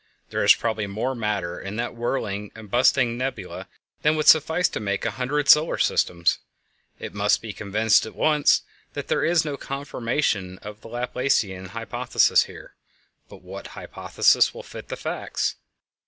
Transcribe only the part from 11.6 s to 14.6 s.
hypothesis here; but what hypothesis